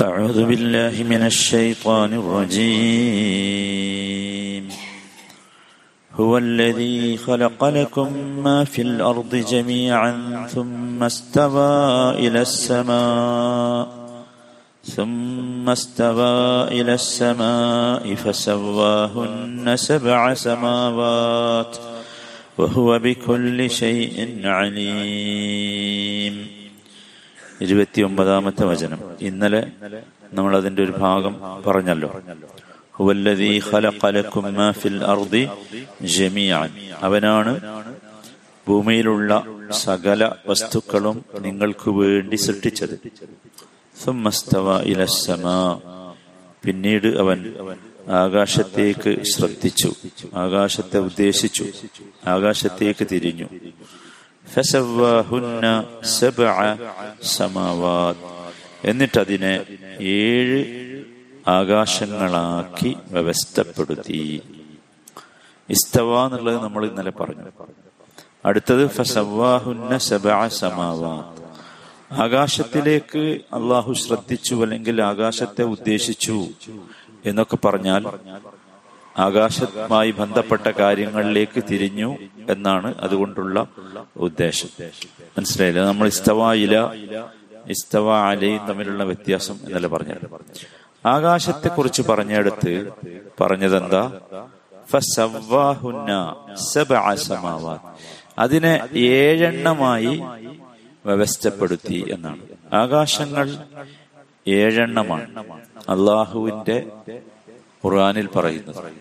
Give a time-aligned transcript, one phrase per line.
[0.00, 3.52] أعوذ بالله من الشيطان الرجيم.
[6.14, 8.12] هو الذي خلق لكم
[8.44, 13.88] ما في الأرض جميعا ثم استوى إلى السماء
[14.84, 21.76] ثم استوى إلى السماء فسواهن سبع سماوات
[22.58, 26.11] وهو بكل شيء عليم.
[27.62, 28.98] ഇരുപത്തിയൊമ്പതാമത്തെ വചനം.
[29.20, 29.70] ഇന്നലെ
[30.32, 32.20] നമ്മൾ അതിന്റെ ഒരു ഭാഗം പറഞ്ഞല്ലോ.
[37.00, 37.60] അവനാണ്
[38.68, 42.98] ഭൂമിയിലുള്ള സകല വസ്തുക്കളും നിങ്ങൾക്ക് വേണ്ടി സൃഷ്ടിച്ചത്.
[46.64, 47.54] പിന്നീട് അവൻ
[48.08, 49.92] ആകാശത്തേക്ക് ശ്രദ്ധിച്ചു.
[50.34, 51.66] ആകാശത്തെ ഉദ്ദേശിച്ചു.
[52.26, 53.48] ആകാശത്തേക്ക് തിരിഞ്ഞു.
[54.54, 55.66] ഫസവ്വാഹുന്ന
[56.02, 56.56] സബ്അ
[57.22, 58.22] സമാവാത്.
[58.84, 59.54] എന്നിട്ടതിനെ
[60.00, 60.58] ഏഴ്
[61.48, 64.42] ആകാശങ്ങളാക്കി വ്യവസ്ഥപ്പെടുത്തി.
[65.68, 67.46] ഇസ്തവ എന്നുള്ളത് നമ്മൾ ഇന്നലെ പറഞ്ഞു.
[68.44, 71.42] അടുത്തത് ഫസവാഹുന്ന സബഅ സമാവാത്.
[72.24, 73.22] ആകാശത്തിലേക്ക്
[73.58, 76.48] അള്ളാഹു ശ്രദ്ധിച്ചു അല്ലെങ്കിൽ ആകാശത്തെ ഉദ്ദേശിച്ചു
[77.26, 78.02] എന്നൊക്കെ പറഞ്ഞാൽ
[79.18, 82.16] ആകാശവുമായി ബന്ധപ്പെട്ട കാര്യങ്ങളിലേക്ക് തിരിഞ്ഞു
[82.50, 83.66] എന്നാണ് അതുകൊണ്ടുള്ള
[84.16, 84.68] ഉദ്ദേശം.
[85.38, 85.84] മനസ്സിലായില്ല?
[85.84, 86.80] നമ്മൾ ഇസ്തവ ഇല
[87.68, 90.30] ഇസ്തവ അലയും തമ്മിലുള്ള വ്യത്യാസം എന്നല്ല പറഞ്ഞത്.
[91.06, 92.92] ആകാശത്തെ കുറിച്ച് പറഞ്ഞെടുത്ത്
[93.40, 94.20] പറഞ്ഞതെന്താ?
[98.38, 100.22] അതിനെ ഏഴെണ്ണമായി
[101.06, 102.40] വ്യവസ്ഥപ്പെടുത്തി എന്നാണ്.
[102.72, 103.56] ആകാശങ്ങൾ
[104.48, 105.44] ഏഴെണ്ണമാണ്.
[105.88, 106.86] അള്ളാഹുവിന്റെ
[107.86, 108.92] ഖുർആാനിൽ പറയുന്നത്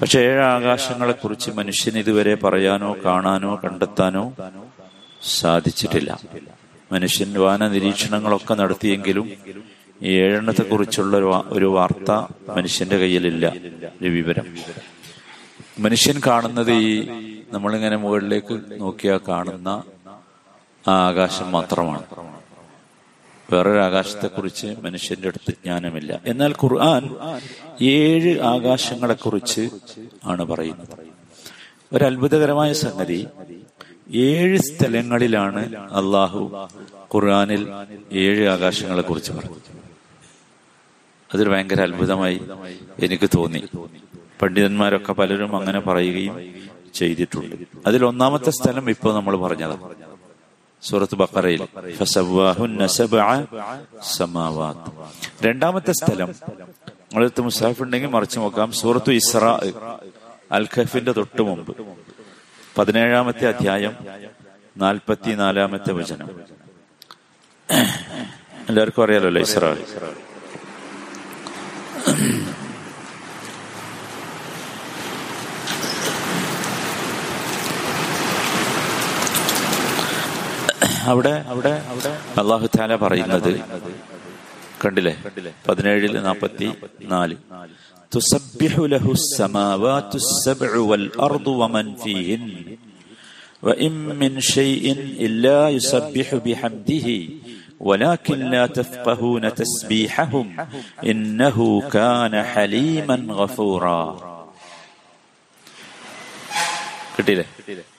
[0.00, 4.34] പക്ഷെ ഏഴ് ആകാശങ്ങളെ കുറിച്ച് മനുഷ്യന് ഇതുവരെ പറയാനോ കാണാനോ കണ്ടെത്താനോ
[5.22, 6.20] സാധിച്ചിട്ടില്ല.
[6.92, 9.32] മനുഷ്യൻ വാന നിരീക്ഷണങ്ങളൊക്കെ നടത്തിയെങ്കിലും
[10.02, 12.10] ഈ ഏഴെണ്ണത്തെ കുറിച്ചുള്ള ഒരു വാർത്ത
[12.56, 13.52] മനുഷ്യന്റെ കയ്യിലില്ല.
[14.02, 14.56] ഒരു വിവരം.
[15.78, 17.08] മനുഷ്യൻ കാണുന്നത് ഈ
[17.52, 19.82] നമ്മളിങ്ങനെ മുകളിലേക്ക് നോക്കിയാൽ കാണുന്ന
[20.88, 22.02] ആ ആകാശം മാത്രമാണ്.
[23.52, 26.20] വേറൊരു ആകാശത്തെക്കുറിച്ച് മനുഷ്യന്റെ അടുത്ത് ജ്ഞാനമില്ല.
[26.26, 27.16] എന്നാൽ ഖുർആൻ
[27.82, 29.68] ഏഴ് ആകാശങ്ങളെ കുറിച്ച്
[30.24, 30.88] ആണ് പറയുന്നത്.
[31.92, 33.26] ഒരു അത്ഭുതകരമായ സംഗതി
[34.14, 36.68] ഏഴ് സ്ഥലങ്ങളിലാണ് അള്ളാഹു
[37.14, 37.66] ഖുർആനിൽ
[38.12, 39.78] ഏഴ് ആകാശങ്ങളെ കുറിച്ച് പറഞ്ഞത്.
[41.34, 42.40] അതൊരു ഭയങ്കര അത്ഭുതമായി
[43.02, 43.62] എനിക്ക് തോന്നി.
[44.42, 46.36] പണ്ഡിതന്മാരൊക്കെ പലരും അങ്ങനെ പറയുകയും
[46.94, 47.56] ചെയ്തിട്ടുണ്ട്.
[47.86, 49.78] അതിൽ ഒന്നാമത്തെ സ്ഥലം ഇപ്പോൾ നമ്മൾ പറഞ്ഞതാണ്.
[50.82, 51.66] സൂറത്ത് ബക്കറയിൽ
[55.42, 59.58] രണ്ടാമത്തെ സ്ഥലം നിങ്ങളടുത്ത് മുസാഫ് ഉണ്ടെങ്കിൽ മറിച്ചു നോക്കാം സൂറത്തു ഇസ്ര
[60.52, 61.76] അൽ ഖഫിന്റെ തൊട്ട് മുമ്പ്.
[62.78, 63.96] പതിനേഴാമത്തെ അധ്യായം
[64.76, 66.28] നാൽപ്പത്തി നാലാമത്തെ വചനം.
[68.68, 69.76] എല്ലാവർക്കും അറിയാലോ ഇസ്ര?
[81.11, 82.11] അവിടെ അവിടെ അവിടെ
[82.41, 83.53] അള്ളാഹു താല പറയുന്നത്
[84.83, 85.15] കണ്ടില്ലേ
[85.67, 86.69] പതിനേഴില് നാപ്പത്തി
[87.13, 87.37] നാല്
[88.15, 92.43] تسبح له السماوات السبع والأرض ومن فيهن
[93.63, 94.85] وإن من شيء
[95.25, 97.07] إلا يسبح بحمده
[97.79, 100.47] ولكن لا تفقهون تسبيحهم
[101.03, 101.57] إنه
[101.89, 104.03] كان حليما غفورا
[107.18, 107.46] കിട്ടിയില്ലേ?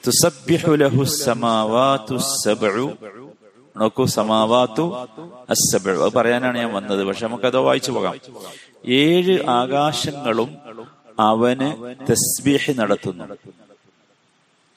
[0.07, 2.91] തുസബ്ബിഹു ലഹു സമാവാതു സബ്ഉ.
[3.78, 4.85] നോക്കൂ സമാവാത്തു
[5.50, 6.06] അസ്സബ്ഉ.
[6.06, 7.03] അത് പറയാനാണ് ഞാൻ വന്നത്.
[7.03, 8.16] പക്ഷെ നമുക്കത് വായിച്ചു പോകാം.
[8.88, 10.57] ഏഴ് ആകാശങ്ങളും
[11.19, 13.38] അവന് തസ്ബീഹ് നടത്തുന്നു.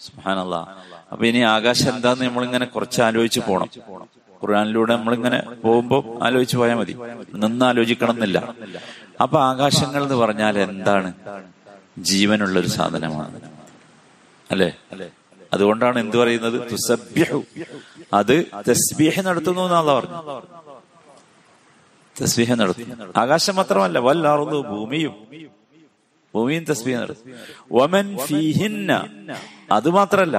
[0.01, 0.55] സുഹാനല്ല
[1.13, 3.69] അപ്പൊ ഇനി ആകാശം എന്താന്ന് നമ്മളിങ്ങനെ കുറച്ച് ആലോചിച്ച് പോണം.
[4.43, 6.93] ഖുർആാനിലൂടെ നമ്മളിങ്ങനെ പോകുമ്പോൾ ആലോചിച്ച് പോയാൽ മതി.
[7.35, 8.53] നിന്ന് ആലോചിക്കണം എന്നില്ല
[9.21, 11.13] അപ്പൊ ആകാശങ്ങൾ എന്ന് പറഞ്ഞാൽ എന്താണ്?
[11.99, 13.41] ജീവനുള്ള ഒരു സാധനമാണ്.
[14.53, 14.71] അല്ലെ?
[15.53, 16.57] അതുകൊണ്ടാണ് എന്ത് പറയുന്നത്?
[18.15, 18.37] അത്
[18.69, 20.19] തസ്ബീഹ് നടത്തുന്നു എന്നാണ് പറഞ്ഞു
[22.17, 23.13] തസ്ബീഹ നടത്തുന്നു.
[23.17, 25.15] ആകാശം മാത്രമല്ല വല്ലാറുന്നു ഭൂമിയും.
[26.35, 27.33] ഭൂമിയും തസ്ബീഹ നടത്തും
[27.73, 28.93] വമൻ ഫീഹിന്ന.
[29.73, 30.37] അത് മാത്രല്ല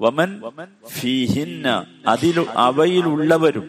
[0.00, 0.30] വമൻ
[0.88, 1.68] ഫീഹിന്ന.
[2.06, 3.64] അതിൽ അവയിലുള്ളവരും.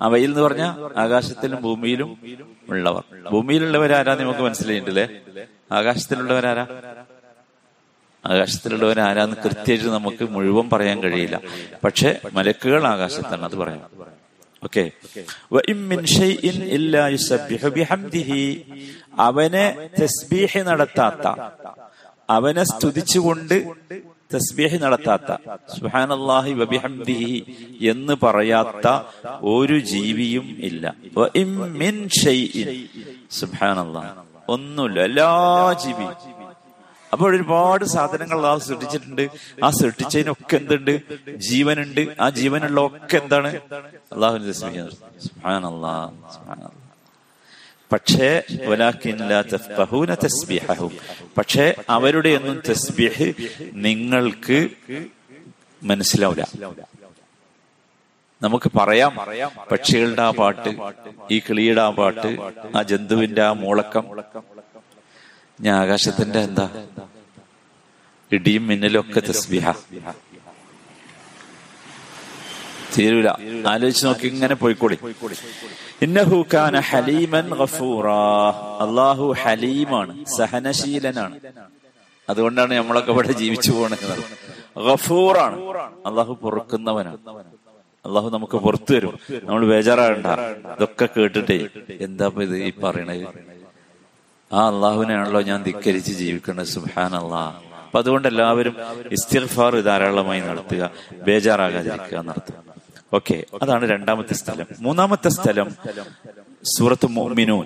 [0.00, 0.64] അവയിൽ എന്ന് പറഞ്ഞ
[0.96, 2.10] ആകാശത്തിലും ഭൂമിയിലും
[2.68, 3.04] ഉള്ളവർ.
[3.32, 5.06] ഭൂമിയിലുള്ളവരാരാ നമുക്ക് മനസ്സിലായിട്ടില്ലേ?
[5.72, 6.66] ആകാശത്തിലുള്ളവരാരാ?
[8.30, 11.40] ആകാശത്തിലുള്ളവർ ആരാന്ന് കൃത്യമായിട്ട് നമുക്ക് മുഴുവൻ പറയാൻ കഴിയില്ല.
[11.84, 14.06] പക്ഷെ മലക്കുകൾ ആകാശത്താണ് അത് പറയാം
[19.18, 21.26] അവനെ തസ്ബീഹ് നടത്താത്ത
[22.30, 23.56] അവനെ സ്തുതിച്ചുകൊണ്ട്
[24.34, 25.30] തസ്ബീഹ് നടത്താത്ത
[25.78, 27.46] സുഹാനല്ലാഹി വബിഹംദിഹി
[27.88, 28.86] എന്ന് പറയാത്ത
[29.42, 30.94] ഒരു ജീവിയും ഇല്ല.
[33.30, 34.10] സുബ്ഹാനല്ലാഹ്.
[34.48, 35.00] ഒന്നുമില്ല.
[35.00, 35.30] എല്ലാ
[35.84, 36.35] ജീവിയും.
[37.12, 39.28] അപ്പോൾ ഒരുപാട് സാധനങ്ങൾ അള്ളാഹു സൃഷ്ടിച്ചിട്ടുണ്ട്.
[39.64, 40.94] ആ സൃഷ്ടിച്ചതിനൊക്കെ എന്തുണ്ട്?
[41.36, 42.02] ജീവനുണ്ട്.
[42.20, 43.50] ആ ജീവനുള്ള ഒക്കെ എന്താണ്
[45.18, 46.10] സുബ്ഹാനല്ലാഹ്
[47.92, 48.28] പക്ഷേ
[51.38, 53.28] പക്ഷേ അവരുടെ ഒന്നും തസ്ബിഹ്
[53.86, 54.58] നിങ്ങൾക്ക്
[55.82, 56.44] മനസ്സിലാവില്ല.
[58.42, 59.12] നമുക്ക് പറയാം
[59.72, 60.70] പക്ഷികളുടെ ആ പാട്ട്
[61.30, 62.30] ഈ കിളിയുടെ ആ പാട്ട്
[62.76, 64.04] ആ ജന്തുവിന്റെ ആ മൂളക്കം
[65.60, 66.86] ഞാൻ ആകാശത്തിന്റെ എന്താ?
[68.32, 69.72] ഇടിയും മിന്നലും ഒക്കെ തസ്ബിഹ.
[72.98, 73.28] തീരൂല.
[73.68, 74.98] ആലോചിച്ച് നോക്കി ഇങ്ങനെ പോയിക്കൂടി.
[76.54, 77.54] കാന ഹലീമൻ
[78.82, 81.40] അള്ളാഹു ഹലീമാണ് സഹനശീലനാണ്.
[82.28, 84.24] അതുകൊണ്ടാണ് നമ്മളൊക്കെ ഇവിടെ ജീവിച്ചു പോകണത്
[84.86, 85.56] ഗഫൂറാണ്.
[86.06, 87.18] അള്ളാഹു പൊറുക്കുന്നവനാണ്.
[88.06, 90.26] അള്ളാഹു നമുക്ക് പുറത്തു വരും നമ്മൾ ബേജാറാകണ്ട.
[90.72, 91.68] ഇതൊക്കെ കേട്ടിട്ടേ.
[92.00, 93.55] എന്താ ഇത് ഈ പറയണത്?
[94.52, 97.56] ആ അള്ളാഹുവിനെയാണല്ലോ ഞാൻ ധിക്കരിച്ച് ജീവിക്കുന്നത് സുഹാൻ അള്ളാഹ്
[97.86, 98.76] അപ്പൊ അതുകൊണ്ട് എല്ലാവരും
[99.12, 100.90] ഇസ്തിർഫാർ ധാരാളമായി നടത്തുക
[101.26, 102.56] ബേജാറാകാതിരിക്കുക നടത്തുക.
[103.14, 104.66] ഓക്കെ അതാണ് രണ്ടാമത്തെ സ്ഥലം.
[104.80, 105.68] മൂന്നാമത്തെ സ്ഥലം
[106.78, 107.64] സൂറത്ത് മോമിനൂൻ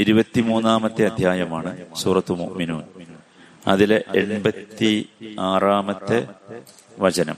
[0.00, 2.82] ഇരുപത്തിമൂന്നാമത്തെ അധ്യായമാണ് സൂറത്ത് മോമിനൂൻ
[3.66, 5.08] അതിലെ എൺപത്തി
[5.40, 6.28] ആറാമത്തെ
[6.98, 7.36] വചനം.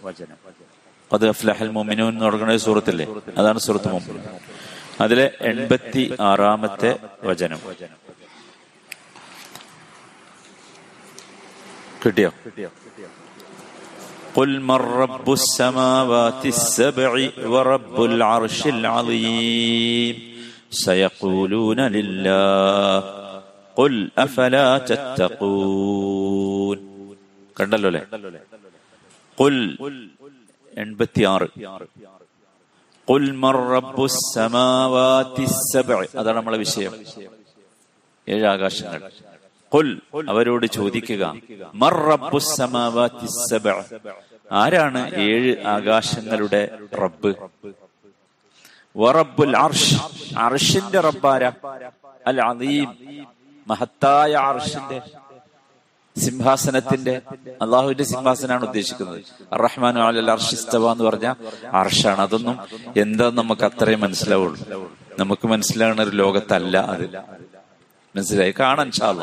[1.13, 3.07] അത് അഫ്ലഹൽ മോമിനൂൻ എന്ന് തുടങ്ങുന്ന സൂറത്തല്ലേ?
[3.39, 4.21] അതാണ് സൂറത്ത് മോമിനൂൻ
[5.01, 7.59] അതിലെ എൺപത്തി ആറാമത്തെ വചനം.
[12.04, 12.32] കിട്ടിയോ
[14.36, 17.12] قل من رب السماوات السبع
[17.46, 20.16] ورب العرش العظيم
[20.78, 22.98] سيقولون لله
[23.78, 26.80] قل أفلا تتقون
[27.58, 28.02] കണ്ടല്ലോ അല്ലേ
[29.38, 29.56] قل
[30.84, 31.48] എൺപത്തിയാറ്
[33.08, 36.94] قل من رب السماوات السبع അതാണ് നമ്മളെ വിഷയം
[38.28, 39.00] ഏഴ് ആകാശങ്ങൾ
[39.75, 41.35] ഖുൽ അവരോട് ചോദിക്കുക
[44.53, 47.35] ആരാണ് ഏഴ് ആകാശങ്ങളുടെ റബ്ബ്?
[48.97, 49.95] വറബ്ബുൽ അർഷ്.
[50.39, 51.45] അർഷിന്റെ റബ്ബാര
[52.27, 52.89] അൽ അദീം
[53.69, 55.01] മഹത്തായ അർഷിന്റെ
[56.21, 57.23] സിംഹാസനത്തിന്റെ
[57.63, 59.25] അള്ളാഹുവിന്റെ സിംഹാസനാണ് ഉദ്ദേശിക്കുന്നത്.
[59.55, 61.35] റഹ്മാനു അലൽ അർഷിസ്തവ എന്ന് പറഞ്ഞ
[61.73, 62.21] അർഷാണ്.
[62.21, 62.59] അതൊന്നും
[62.97, 64.93] എന്താ നമുക്ക് അത്രയും മനസ്സിലാവുള്ളൂ.
[65.19, 67.38] നമുക്ക് മനസ്സിലാകുന്ന ഒരു ലോകത്തല്ല അത്.
[68.17, 68.55] മനസ്സിലായി?
[68.61, 69.23] കാണാൻ ഷാള്ള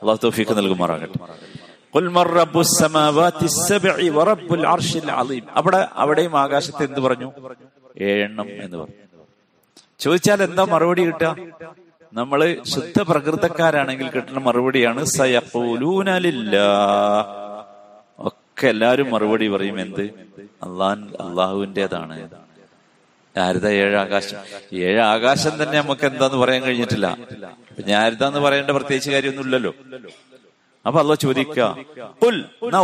[0.00, 1.18] അള്ളാഹു തോഫിക്ക് നൽകുമാറാകട്ടെ.
[5.58, 7.28] അവിടെ അവിടെയും ആകാശത്ത് എന്ത് പറഞ്ഞു?
[8.00, 8.96] ഏഴെണ്ണം എന്ന് പറഞ്ഞു.
[10.00, 11.36] ചോദിച്ചാൽ എന്താ മറുപടി കിട്ടുക?
[12.12, 12.40] നമ്മൾ
[12.74, 16.56] ശുദ്ധ പ്രകൃതക്കാരാണെങ്കിൽ കിട്ടുന്ന മറുപടിയാണ് സയപ്പൂലൂനലില്ല
[18.18, 20.04] ഒക്കെ എല്ലാരും മറുപടി പറയും എന്ത്?
[20.66, 22.18] അള്ളാൻ അള്ളാഹുവിന്റെതാണ്.
[23.36, 24.38] ആരുത ഏഴാകാശം
[24.72, 27.18] ഏഴാകാശം തന്നെ നമുക്ക് എന്താന്ന് പറയാൻ കഴിഞ്ഞിട്ടില്ല.
[27.88, 29.72] ഞാൻ ആരുതാന്ന് പറയേണ്ട പ്രത്യേകിച്ച് കാര്യമൊന്നുമില്ലല്ലോ.
[30.86, 31.62] അപ്പൊ അല്ല ചോദിക്കുക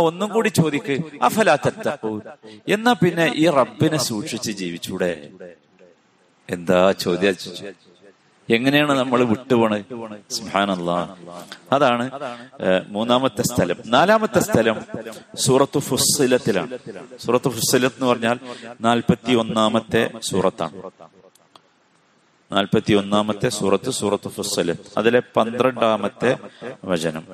[0.09, 0.95] ഒന്നും കൂടി ചോദിക്ക്
[1.27, 2.11] അഫലാത്തപ്പൂ
[2.75, 5.11] എന്നാ പിന്നെ ഈ റബ്ബിനെ സൂക്ഷിച്ച് ജീവിച്ചൂടെ?
[6.49, 7.29] എന്താ ചോദ്യ?
[8.49, 9.83] എങ്ങനെയാണ് നമ്മൾ വിട്ടുപോണത്
[10.37, 10.91] സുഹാനല്ല
[11.75, 12.05] അതാണ്
[12.95, 13.77] മൂന്നാമത്തെ സ്ഥലം.
[13.95, 14.77] നാലാമത്തെ സ്ഥലം
[15.45, 16.79] സൂറത്ത് ഫുസ്സിലത്തിലാണ്.
[17.23, 18.37] സൂറത്ത് ഫുസ്സിലത്ത് എന്ന് പറഞ്ഞാൽ
[18.81, 20.75] നാൽപ്പത്തി ഒന്നാമത്തെ സൂറത്താണ്.
[22.52, 26.30] നാൽപ്പത്തി ഒന്നാമത്തെ സൂറത്ത് സൂറത്ത് ഫുസ്സിലത്ത് അതിലെ പന്ത്രണ്ടാമത്തെ
[26.84, 27.24] വചനം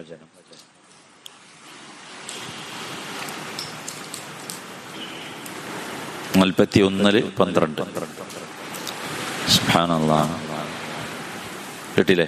[6.36, 7.82] നാൽപ്പത്തി ഒന്നില് പന്ത്രണ്ട്
[9.56, 10.20] സുഹാനല്ലാ
[11.96, 12.26] കിട്ടില്ലേ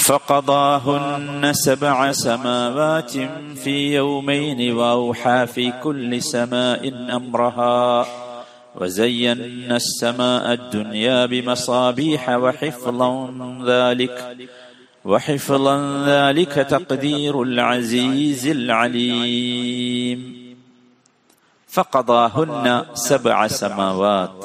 [0.00, 3.12] فقضاهن سبع سماوات
[3.62, 7.76] في يومين واوحى في كل سماء امرها
[8.74, 13.10] وزينا السماء الدنيا بمصابيح وحفظا
[13.66, 14.16] ذلك
[15.04, 20.20] وحفظا ذلك تقدير العزيز العليم
[21.70, 24.40] فقضاهن سبع سماوات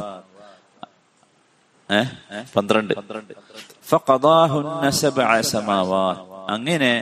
[2.53, 2.93] പന്ത്രണ്ട്
[6.47, 6.93] അങ്ങനെ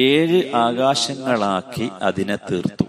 [0.00, 2.86] ഏഴ് ആകാശങ്ങളാക്കി അതിനെ തീർത്തു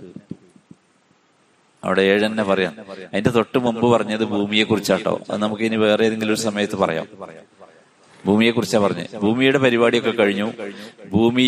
[1.87, 2.75] അവിടെ ഏഴെന്നെ പറയാം.
[3.12, 7.07] അതിന്റെ തൊട്ട് മുമ്പ് പറഞ്ഞത് ഭൂമിയെ കുറിച്ചാട്ടോ അത് നമുക്ക് ഇനി വേറെ ഏതെങ്കിലും ഒരു സമയത്ത് പറയാം.
[8.26, 9.19] ഭൂമിയെ കുറിച്ചാ പറഞ്ഞത്.
[9.25, 10.49] ഭൂമിയുടെ പരിപാടിയൊക്കെ കഴിഞ്ഞു.
[11.12, 11.47] ഭൂമി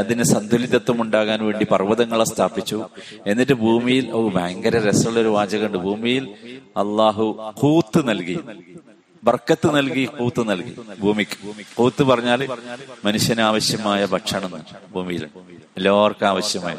[0.00, 2.78] അതിന് സന്തുലിതത്വം ഉണ്ടാകാൻ വേണ്ടി പർവതങ്ങളെ സ്ഥാപിച്ചു.
[3.26, 5.78] എന്നിട്ട് ഭൂമിയിൽ ഓ ഭയങ്കര രസമുള്ള ഒരു വാചകമുണ്ട്.
[5.78, 6.24] ഭൂമിയിൽ
[6.82, 7.26] അള്ളാഹു
[7.62, 8.38] കൂത്ത് നൽകി.
[9.24, 11.36] ബർക്കത്ത് നൽകി കൂത്ത് നൽകി ഭൂമിക്ക്.
[11.74, 12.40] കൂത്ത് പറഞ്ഞാൽ
[13.04, 14.52] മനുഷ്യന് ആവശ്യമായ ഭക്ഷണം
[14.94, 15.24] ഭൂമിയിൽ
[15.76, 16.76] എല്ലാവർക്കും ആവശ്യമായ.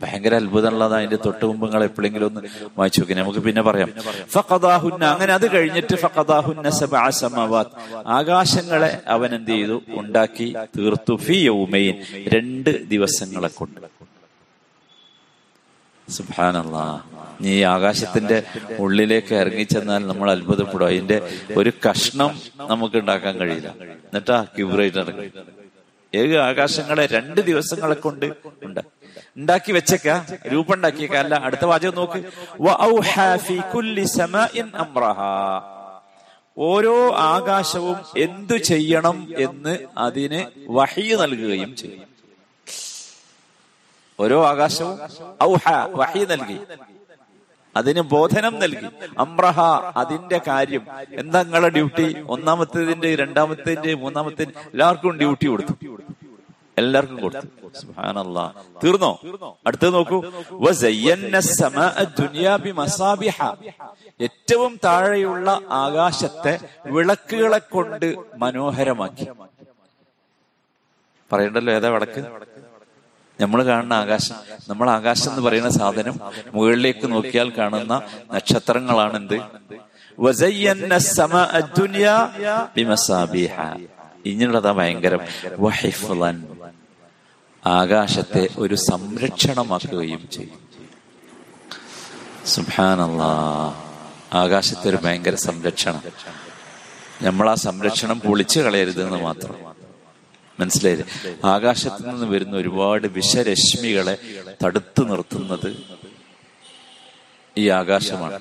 [0.00, 2.40] ഭയങ്കര അത്ഭുതമുള്ളത് അതിന്റെ തൊട്ട് മുമ്പ് നിങ്ങൾ എപ്പോഴെങ്കിലും ഒന്ന്
[2.78, 3.12] വായിച്ചു നോക്കി.
[3.12, 3.90] നമുക്ക് പിന്നെ പറയാം.
[4.28, 6.70] ഫഖദാഹുന്ന അങ്ങനെ അത് കഴിഞ്ഞിട്ട് ഫഖദാഹുന്ന
[7.10, 7.66] സമവാത്
[8.06, 9.82] ആകാശങ്ങളെ അവൻ എന്ത് ചെയ്തു?
[9.88, 11.16] ഉണ്ടാക്കി തീർത്തു.
[11.16, 11.94] ഫി യൗമൈൻ.
[12.34, 13.80] രണ്ട് ദിവസങ്ങളെ കൊണ്ട്.
[16.10, 17.00] സുബ്ഹാനല്ലാഹ്
[17.40, 18.42] നീ ആകാശത്തിന്റെ
[18.78, 20.86] ഉള്ളിലേക്ക് ഇറങ്ങിച്ചെന്നാൽ നമ്മൾ അത്ഭുതപ്പെടും.
[20.86, 21.16] അതിന്റെ
[21.56, 23.68] ഒരു കഷ്ണം നമുക്ക് ഉണ്ടാക്കാൻ കഴിയില്ല.
[23.68, 25.30] എന്നിട്ടാ ക്യൂബ്രേറ്റ് ഇറങ്ങി
[26.14, 28.26] ഏക ആകാശങ്ങളെ രണ്ട് ദിവസങ്ങളെ കൊണ്ട്
[28.62, 28.80] ഉണ്ട്
[29.36, 30.08] ഉണ്ടാക്കി വെച്ചേക്ക
[30.48, 32.24] രൂപം ഉണ്ടാക്കിയേക്ക അല്ല അടുത്ത വാചകം നോക്ക്.
[36.58, 42.12] ഓരോ ആകാശവും എന്തു ചെയ്യണം എന്ന് അതിന് വഹി നൽകുകയും ചെയ്യും.
[44.20, 44.98] ഓരോ ആകാശവും
[45.42, 46.58] ഔഹ വഹി നൽകി.
[47.76, 48.86] അതിന് ബോധനം നൽകി.
[49.18, 49.60] അമ്രഹ
[49.96, 50.86] അതിന്റെ കാര്യം.
[51.12, 52.16] എന്താ നിങ്ങളെ ഡ്യൂട്ടി?
[52.28, 55.91] ഒന്നാമത്തേതിന്റെ രണ്ടാമത്തേതിന്റെ മൂന്നാമത്തെ എല്ലാവർക്കും ഡ്യൂട്ടി കൊടുത്തു.
[56.82, 57.80] എല്ലാവർക്കും കൊടുത്തു.
[57.80, 59.20] സുഹാനല്ല തീർന്നോ?
[59.66, 60.24] അടുത്തത് നോക്കൂ.
[64.20, 69.26] ഏറ്റവും താഴെയുള്ള ആകാശത്തെ വിളക്കുകളെ കൊണ്ട് മനോഹരമാക്കി.
[71.32, 72.24] പറയണ്ടല്ലോ ഏതാ വിളക്ക്?
[73.40, 74.34] നമ്മൾ കാണുന്ന ആകാശം.
[74.68, 76.20] നമ്മൾ ആകാശം എന്ന് പറയുന്ന സാധനം
[76.54, 79.34] മുകളിലേക്ക് നോക്കിയാൽ കാണുന്ന നക്ഷത്രങ്ങളാണ് എന്ത്
[84.26, 85.18] ഇങ്ങനെയുള്ളതാ ഭയങ്കരം.
[85.58, 86.46] വഹിഫ്ളൻ
[87.66, 90.60] ആകാശത്തെ ഒരു സംരക്ഷണമാക്കുകയും ചെയ്യും.
[92.46, 93.82] സുബാനല്ലാ
[94.32, 96.02] ആകാശത്തെ ഒരു ഭയങ്കര സംരക്ഷണം.
[97.22, 99.56] നമ്മൾ ആ സംരക്ഷണം പൊളിച്ചു കളയരുതെന്ന് മാത്രം.
[100.60, 101.36] മനസ്സിലായില്ലേ?
[101.44, 104.18] ആകാശത്ത് നിന്ന് വരുന്ന ഒരുപാട് വിഷരശ്മികളെ
[104.64, 105.76] തടുത്തു നിർത്തുന്നത്
[107.58, 108.40] ഈ ആകാശമാണ്.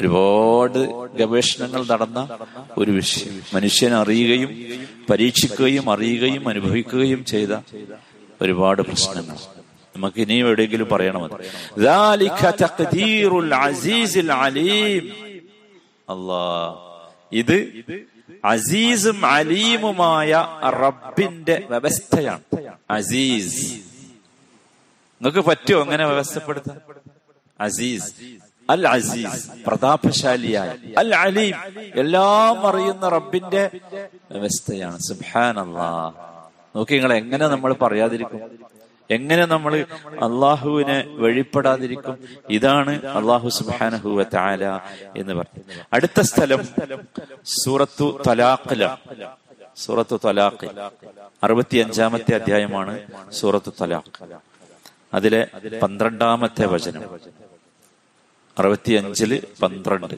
[0.00, 0.78] ഒരുപാട്
[1.16, 2.38] ഗവേഷണങ്ങൾ നടന്ന
[2.78, 3.42] ഒരു വിഷയം.
[3.54, 7.48] മനുഷ്യൻ അറിയുകയും പരീക്ഷിക്കുകയും അറിയുകയും അനുഭവിക്കുകയും ചെയ്ത
[8.40, 9.36] ഒരുപാട് പ്രശ്നങ്ങൾ.
[9.96, 11.32] നമുക്ക് ഇനിയും എവിടെയെങ്കിലും പറയണമത്
[16.12, 16.88] അല്ലാ
[17.32, 17.84] ഇത്
[18.44, 22.68] അസീസും അലീമുമായ റബ്ബിന്റെ വ്യവസ്ഥയാണ്.
[22.90, 23.72] അസീസ്.
[23.72, 26.80] നിങ്ങൾക്ക് പറ്റുമോ അങ്ങനെ വ്യവസ്ഥപ്പെടുത്താൻ?
[27.60, 28.14] അസീസ്.
[28.72, 31.56] അൽ അസീസ് പ്രതാപശാലിയായ അൽ അലീം
[31.94, 33.62] എല്ലാം അറിയുന്ന റബ്ബിന്റെ
[34.30, 34.98] വ്യവസ്ഥയാണ്.
[35.64, 35.88] അള്ളാ
[36.76, 38.42] നോക്കി നിങ്ങൾ എങ്ങനെ നമ്മൾ പറയാതിരിക്കും?
[39.10, 39.72] എങ്ങനെ നമ്മൾ
[40.26, 42.14] അള്ളാഹുവിനെ വഴിപ്പെടാതിരിക്കും
[42.50, 44.64] ഇതാണ് അള്ളാഹു സുബാനഹുവ താല
[45.16, 45.62] എന്ന് പറഞ്ഞു
[45.92, 46.60] അടുത്ത സ്ഥലം
[47.62, 48.82] സൂറത്തു തലാഖില
[49.76, 50.68] സൂറത്തു തലാഖ്
[51.44, 52.94] അറുപത്തി അഞ്ചാമത്തെ അധ്യായമാണ്
[53.32, 54.10] സൂറത്തു തലാഖ്.
[55.14, 55.42] അതിലെ
[55.82, 57.02] പന്ത്രണ്ടാമത്തെ വചനം.
[58.57, 60.15] അറുപത്തിയഞ്ചില് പന്ത്രണ്ട്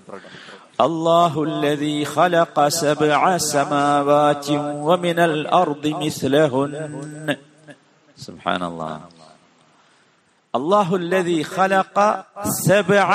[0.82, 3.20] الله الذي خلق سبع
[3.54, 4.48] سماوات
[4.88, 7.28] ومن الأرض مثلهن
[8.18, 8.94] سبحان الله
[10.54, 11.98] الله الذي خلق
[12.66, 13.08] سبع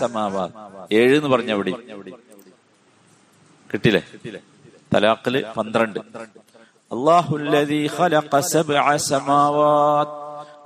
[0.00, 0.50] سماوات
[0.92, 1.72] ഏഴ് എന്ന് പറഞ്ഞ എവിടെ
[3.70, 4.02] കിട്ടില്ലേ
[4.92, 5.98] തലാഖില് പന്ത്രണ്ട്
[6.90, 10.14] അള്ളാഹുല്ലദീ ഖലഖ സബ്അ സമാവാത്ത്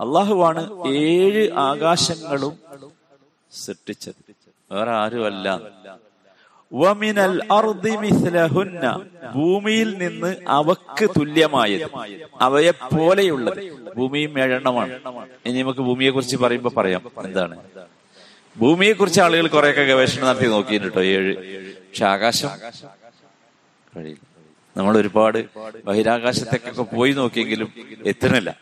[0.04, 0.62] അള്ളാഹുവാണ്
[1.04, 2.52] ഏഴ് ആകാശങ്ങളും
[3.51, 4.35] സൃഷ്ടിച്ചത്.
[4.71, 5.61] വേറെ ആരുമല്ല.
[6.73, 7.41] വമിനൽ
[9.35, 11.81] ഭൂമിയിൽ നിന്ന് അവക്ക് തുല്യമായത്.
[12.41, 14.99] അവയെ പോലെയുള്ളത് ഭൂമിയും ഏഴെണ്ണമാണ്
[15.45, 17.11] ഇനി നമുക്ക് ഭൂമിയെ കുറിച്ച് പറയുമ്പോ പറയാം.
[17.17, 17.63] എന്താണ്?
[18.57, 21.35] ഭൂമിയെ കുറിച്ച് ആളുകൾ കുറെയൊക്കെ ഗവേഷണം നടത്തി നോക്കിയിട്ടോ ഏഴ്.
[21.77, 22.49] പക്ഷെ ആകാശം?
[24.77, 25.45] നമ്മൾ ഒരുപാട്
[25.85, 27.73] ബഹിരാകാശത്തേക്കൊക്കെ പോയി നോക്കിയെങ്കിലും
[28.05, 28.57] എത്തുന്നില്ല.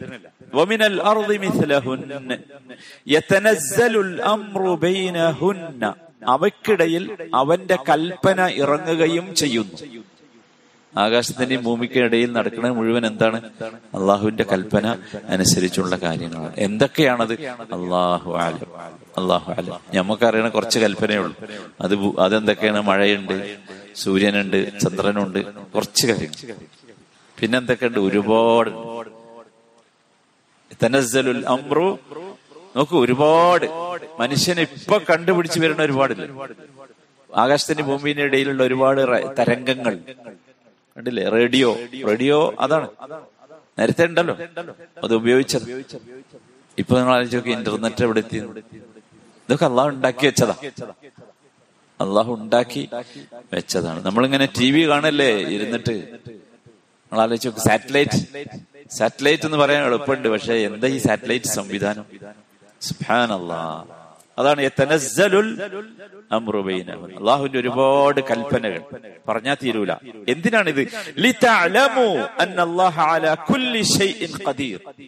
[0.54, 2.32] വമിനൽ الأرض مثلهن.
[3.10, 5.92] يتنزل الأمر بينهن.
[6.28, 10.04] അവയ്ക്കിടയിൽ അവന്റെ കൽപ്പന ഇറങ്ങുകയും ചെയ്യുന്നു.
[10.98, 13.42] ആകാശത്തിന്റെയും ഭൂമിക്കിടയിൽ നടക്കുന്നത് മുഴുവൻ എന്താണ്?
[13.94, 16.54] അള്ളാഹുവിന്റെ കൽപ്പന അനുസരിച്ചുള്ള കാര്യങ്ങളാണ്.
[16.58, 17.34] എന്തൊക്കെയാണത്?
[17.44, 18.80] അള്ളാഹു ആലം
[19.18, 21.36] അള്ളാഹു ആലം നമുക്കറിയണ കുറച്ച് കൽപ്പനയേ ഉള്ളൂ.
[21.82, 22.82] അത് അതെന്തൊക്കെയാണ്?
[22.82, 23.58] മഴയുണ്ട്
[23.96, 26.56] സൂര്യനുണ്ട് ചന്ദ്രനുണ്ട് കുറച്ച് കാര്യങ്ങൾ.
[27.42, 28.00] പിന്നെന്തൊക്കെയുണ്ട്?
[28.00, 28.70] ഒരുപാട്
[30.84, 32.00] തനസ്സലുൽ അമ്രു
[32.76, 33.66] നോക്കൂ ഒരുപാട്.
[34.20, 36.26] മനുഷ്യനെ ഇപ്പൊ കണ്ടുപിടിച്ച് വരുന്ന ഒരുപാടില്ല?
[37.36, 39.02] ആകാശത്തിന്റെ ഭൂമിയുടെ ഇടയിലുള്ള ഒരുപാട്
[39.40, 40.00] തരംഗങ്ങൾ.
[40.98, 41.30] കണ്ടില്ലേ?
[41.30, 41.78] റേഡിയോ.
[42.08, 42.88] റേഡിയോ അതാണ്.
[43.80, 44.38] നേരത്തെ ഉണ്ടല്ലോ.
[45.04, 45.84] അത് ഉപയോഗിച്ചത്.
[46.78, 48.38] ഇപ്പൊ നിങ്ങൾ ആലോചിച്ച് നോക്കി ഇന്റർനെറ്റ് എവിടെ എത്തി?
[48.38, 50.56] ഇതൊക്കെ അള്ളാഹ് ഉണ്ടാക്കി വെച്ചതാ.
[52.02, 52.90] അള്ളാഹു ഉണ്ടാക്കി
[53.54, 54.06] വെച്ചതാണ്.
[54.06, 55.32] നമ്മളിങ്ങനെ ടി വി കാണല്ലേ?
[55.56, 55.92] ഇരുന്നിട്ട്.
[55.92, 58.20] നിങ്ങൾ ആലോചിച്ച് സാറ്റലൈറ്റ്.
[58.92, 62.06] സാറ്റലൈറ്റ് എന്ന് പറയാൻ എളുപ്പമുണ്ട് പക്ഷെ എന്താ ഈ സാറ്റലൈറ്റ് സംവിധാനം?
[66.90, 67.18] അതാണ്.
[67.18, 68.82] അള്ളാഹുവിന്റെ ഒരുപാട് കൽപ്പനകൾ.
[69.28, 69.94] പറഞ്ഞാൽ തീരൂല.
[70.30, 70.82] എന്തിനാണിത്?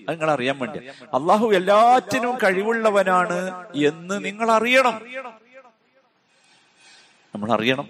[0.10, 0.79] നിങ്ങൾ അറിയാൻ വേണ്ടി
[1.13, 3.39] അള്ളാഹു എല്ലാറ്റിനും കഴിവുള്ളവനാണ്
[3.75, 5.01] എന്ന് നിങ്ങൾ അറിയണം
[7.36, 7.88] നമ്മൾ അറിയണം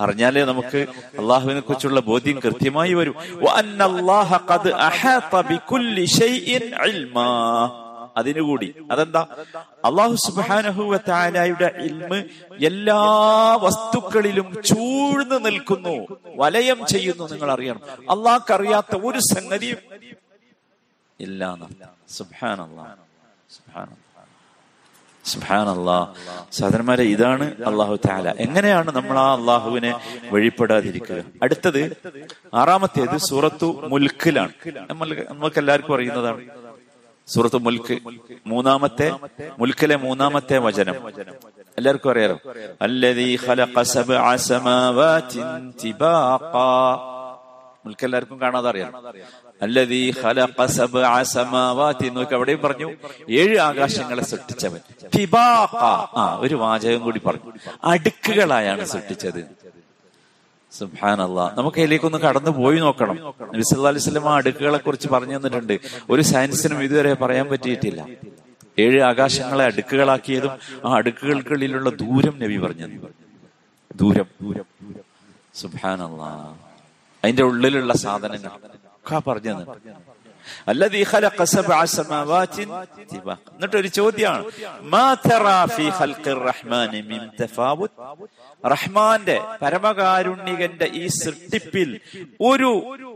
[0.00, 0.86] അറിഞ്ഞാലേ നമുക്ക്
[1.18, 3.14] അള്ളാഹുവിനെ കുറിച്ചുള്ള ബോധ്യം കൃത്യമായി വരും.
[8.16, 9.26] അതിനുകൂടി അതെന്താ?
[9.84, 12.24] അള്ളാഹു സുബാനഹുവത്തായാലയുടെ ഇൽമ്
[12.64, 13.02] എല്ലാ
[13.56, 17.80] വസ്തുക്കളിലും ചൂഴ്ന്നു നിൽക്കുന്നു വലയം ചെയ്യുന്നു നിങ്ങൾ അറിയണം.
[18.10, 19.78] അള്ളാഹ്ക്ക് അറിയാത്ത ഒരു സംഗതിയും
[21.20, 21.56] ഇല്ല
[22.08, 22.60] സുബാന
[25.24, 26.14] സുബാനല്ലാ
[26.52, 30.00] സഹോദരന്മാരെ ഇതാണ് അള്ളാഹു താല എങ്ങനെയാണ് നമ്മൾ ആ അള്ളാഹുവിനെ
[30.30, 31.24] വഴിപ്പെടാതിരിക്കുക?
[31.42, 31.96] അടുത്തത്
[32.54, 34.52] ആറാമത്തേത് സൂറത്തു മുൽക്കിലാണ്.
[34.90, 36.42] നമ്മൾ നമുക്ക് എല്ലാവർക്കും അറിയുന്നതാണ്.
[37.28, 37.98] സൂറത്ത് മുൽക്ക്
[38.46, 39.08] മൂന്നാമത്തെ
[39.58, 40.94] മുൽക്കിലെ മൂന്നാമത്തെ വചനം.
[41.78, 42.38] എല്ലാവർക്കും അറിയാലോ?
[42.82, 43.36] അല്ലതി
[47.84, 48.92] മുൽക്ക് എല്ലാവർക്കും കാണാതെ അറിയാം
[49.62, 52.92] അല്ലദീ ഖലഖ സബ്അ സമാവാതി എന്നൊക്കെ അവിടെയും പറഞ്ഞു.
[53.30, 54.80] ഏഴ് ആകാശങ്ങളെ സൃഷ്ടിച്ചവൻ.
[55.18, 57.52] തിബാഖാ ആ ഒരു വാചകം കൂടി പറഞ്ഞു.
[57.84, 59.44] അടുക്കുകളായാണ് സൃഷ്ടിച്ചത്.
[60.72, 63.16] സുബാനല്ല നമുക്ക് അതിലേക്കൊന്ന് കടന്നു പോയി നോക്കണം.
[63.54, 65.78] നബി സ്വലം അലൈഹി വസല്ലം ആ അടുക്കുകളെ കുറിച്ച് പറഞ്ഞു തന്നിട്ടുണ്ട്.
[66.10, 68.06] ഒരു സയൻസിനും ഇതുവരെ പറയാൻ പറ്റിയിട്ടില്ല.
[68.78, 70.50] ഏഴ് ആകാശങ്ങളെ അടുക്കുകളാക്കിയതും
[70.84, 73.08] ആ അടുക്കുകൾക്കുള്ളിലുള്ള ദൂരം നബി പറഞ്ഞു
[73.96, 74.64] ദൂരം ദൂരം.
[75.54, 76.22] സുബാനല്ല
[77.24, 78.50] അതിന്റെ ഉള്ളിലുള്ള സാധനങ്ങൾ.
[79.06, 79.62] പക്ക പറഞ്ഞത്
[80.70, 82.68] അല്ലതീ ഖലഖ സബ്അ സമാവാതിൻ
[83.98, 84.44] ചോദ്യമാണ്.
[85.74, 87.00] ഫീ ഖൽഖിർ റഹ്മാനി
[87.40, 87.94] തഫാവുത്
[88.72, 91.90] റഹ്മാന്റെ പരമകാരുണ്യകന്റെ ഈ സൃഷ്ടിപ്പിൽ
[92.50, 92.70] ഒരു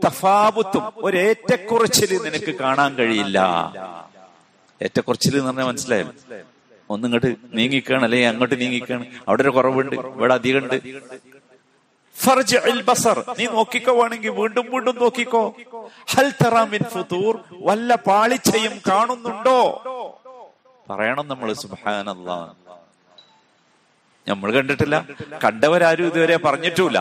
[0.05, 3.37] തഫാവുത്തും ഒരു ഏറ്റക്കുറച്ചിൽ നിനക്ക് കാണാൻ കഴിയില്ല.
[4.81, 6.07] ഏറ്റക്കുറച്ചിൽ എന്ന് പറഞ്ഞാൽ മനസ്സിലായോ?
[6.93, 9.05] ഒന്നിങ്ങോട്ട് നീങ്ങിക്കാണ് അല്ലെ അങ്ങോട്ട് നീങ്ങിക്കാണ്.
[9.27, 10.77] അവിടെ ഒരു കുറവുണ്ട് ഇവിടെ അധികമുണ്ട്.
[12.23, 13.17] ഫർജിഉൽ ബസർ.
[13.39, 15.43] നീ നോക്കിക്കോ വേണമെങ്കിൽ വീണ്ടും വീണ്ടും നോക്കിക്കോ.
[16.13, 17.33] ഹൽ തറാമിൻ ഫുതൂർ
[17.67, 19.59] വല്ല പാളിച്ചയും കാണുന്നുണ്ടോ?
[20.89, 22.37] പറയണം നമ്മൾ സുബ്ഹാനല്ലാ.
[24.27, 24.95] നമ്മൾ കണ്ടിട്ടില്ല.
[25.43, 26.97] കണ്ടവരാരും ഇതുവരെ പറഞ്ഞിട്ടില്ല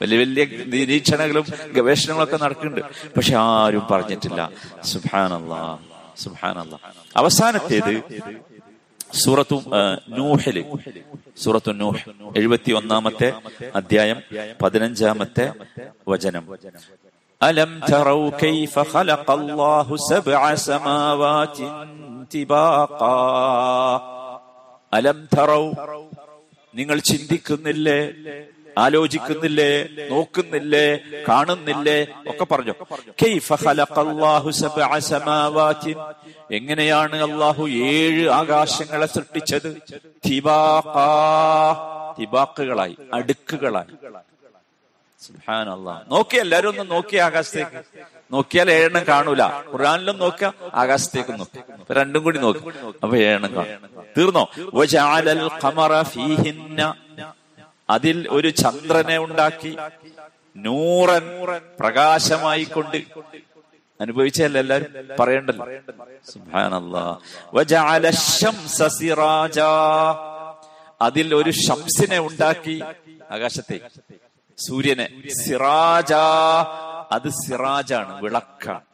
[0.00, 1.44] വലിയ വലിയ നിരീക്ഷണങ്ങളും
[1.76, 2.82] ഗവേഷണങ്ങളും ഒക്കെ നടക്കുന്നുണ്ട്.
[3.16, 4.50] പക്ഷെ ആരും പറഞ്ഞിട്ടില്ല.
[4.92, 5.54] സുഹാനല്ല
[6.24, 6.74] സുഹാനല്ല
[7.16, 7.94] അവസാനത്തേത്
[9.12, 9.62] സൂറത്തു
[10.08, 10.64] നൂഹിൽ.
[11.36, 13.32] സൂറത്തു നൂഹ് എഴുപത്തി ഒന്നാമത്തെ
[13.74, 14.20] അധ്യായം
[14.62, 15.52] പതിനഞ്ചാമത്തെ
[16.08, 16.58] വചനം.
[17.42, 17.80] അലം
[22.34, 23.06] തിബാഖാ.
[24.92, 25.70] അലം തറൗ
[26.74, 28.12] നിങ്ങൾ ചിന്തിക്കുന്നില്ലേ?
[28.78, 32.74] ആലോചിക്കുന്നില്ലേ നോക്കുന്നില്ലേ കാണുന്നില്ലേ ഒക്കെ പറഞ്ഞു.
[36.52, 39.76] എങ്ങനെയാണ് അള്ളാഹു ഏഴ് ആകാശങ്ങളെ സൃഷ്ടിച്ചത്?
[42.18, 43.92] തിബാക്കുകളായി അടുക്കുകളായി.
[46.08, 47.80] നോക്കിയ എല്ലാരും ഒന്ന് നോക്കിയ ആകാശത്തേക്ക്.
[48.32, 49.42] നോക്കിയാൽ ഏഴെണ്ണം കാണൂല.
[49.44, 51.60] ഖുറാനിലും നോക്കുക ആകാശത്തേക്ക് നോക്കി.
[51.92, 52.60] രണ്ടും കൂടി നോക്കി.
[53.02, 53.90] അപ്പൊ ഏഴെണ്ണം കാണും.
[54.18, 54.48] തീർന്നോ?
[57.90, 59.72] അതിൽ ഒരു ചന്ദ്രനെ ഉണ്ടാക്കി
[60.56, 61.26] നൂറൻ
[61.80, 62.96] പ്രകാശമായി കൊണ്ട്
[64.00, 65.66] അനുഭവിച്ചല്ല എല്ലാരും പറയണ്ടല്ലോ
[71.00, 72.76] അതിൽ ഒരു ഷംസിനെ ഉണ്ടാക്കി
[73.30, 73.80] ആകാശത്തെ.
[74.58, 75.06] സൂര്യനെ.
[75.44, 76.12] സിറാജ.
[77.12, 78.84] അത് സിറാജാണ് വിളക്കാണ്.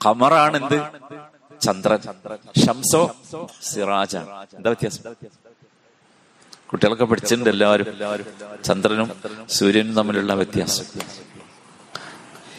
[0.00, 0.78] ഖമറാണ് എന്ത്
[1.60, 2.00] ചന്ദ്രൻ.
[2.66, 3.02] ഷംസോ
[3.62, 4.28] സിറാജാണ്.
[4.56, 5.02] എന്താ വ്യത്യാസം?
[6.72, 7.86] കുട്ടികളൊക്കെ പഠിച്ചിട്ടുണ്ട് എല്ലാവരും.
[8.64, 9.10] ചന്ദ്രനും
[9.48, 10.84] സൂര്യനും തമ്മിലുള്ള വ്യത്യാസം.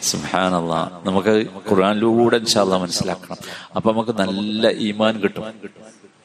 [0.02, 3.36] സുഹാനല്ല നമുക്ക് ഖുർആാനിലൂടെ ഇൻഷാല്ല മനസ്സിലാക്കണം.
[3.76, 5.44] അപ്പൊ നമുക്ക് നല്ല ഈമാൻ കിട്ടും.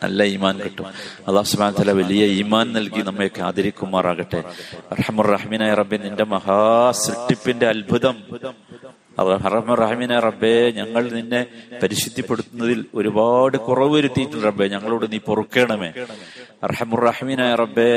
[0.04, 0.86] നല്ല ഈമാൻ കിട്ടും.
[1.28, 4.44] അള്ളാഹു സുബാൻ തല വലിയ ഈമാൻ നൽകി നമ്മയൊക്കെ ആദരിക്കുമാറാകട്ടെ.
[4.94, 8.18] റഹമുർ റഹ്മീനായ റബ്ബിൻ നിന്റെ മഹാസൃഷ്ടിപ്പിന്റെ അത്ഭുതം.
[9.84, 11.46] റഹ്മീന റബ്ബേ ഞങ്ങൾ നിന്നെ
[11.84, 14.68] പരിശുദ്ധിപ്പെടുത്തുന്നതിൽ ഒരുപാട് കുറവ് വരുത്തിയിട്ടുണ്ട് റബ്ബേ.
[14.68, 15.92] ഞങ്ങളോട് നീ പൊറുക്കണമേ.
[16.64, 17.92] റഹമുറഹമീനായ റബ്ബേ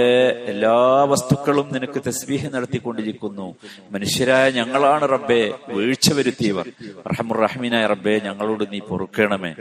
[0.47, 3.55] എല്ലാ വസ്തുക്കളും നിനക്ക് തസ്ബീഹ് നടത്തിക്കൊണ്ടിരിക്കുന്നു.
[3.93, 6.67] മനുഷ്യരായ ഞങ്ങളാണ് റബ്ബേ വീഴ്ച വരുത്തിയവർ.
[7.13, 9.55] റഹമുറഹമീനായ റബ്ബേ ഞങ്ങളോട് നീ പൊറുക്കണമേ.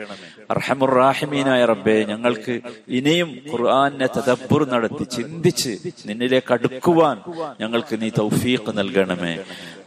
[0.51, 7.17] റഹമുറാഹിമീനായ റബ്ബേ ഞങ്ങൾക്ക് ഇനിയും ഖുർആാനെ തദബ്ബുർ നടത്തി ചിന്തിച്ച് നിന്നിലേക്ക് അടുക്കുവാൻ
[7.62, 9.38] ഞങ്ങൾക്ക് നീ തൗഫീഖ് നൽകണമേ.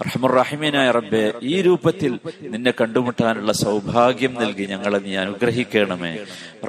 [0.06, 6.14] റഹമുറാഹിമീനായ റബ്ബേ ഈ രൂപത്തിൽ നിന്നെ കണ്ടുമുട്ടാനുള്ള സൗഭാഗ്യം നൽകി ഞങ്ങളെ നീ അനുഗ്രഹിക്കണമേ.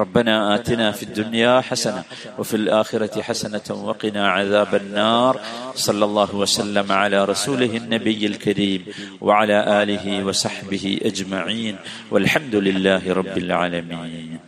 [0.00, 2.02] റബ്ബന ആതിന ഫി ദുനിയാ ഹസന
[2.38, 5.40] وفي الآخرة حسنة وقنا عذاب النار.
[5.74, 8.84] صلى الله وسلم على رسوله النبي الكريم
[9.20, 11.76] وعلى آله وصحبه أجمعين.
[12.10, 14.38] والحمد لله رب العالمين.